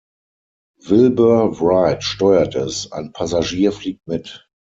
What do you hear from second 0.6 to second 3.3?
Wilbur Wright steuert es, ein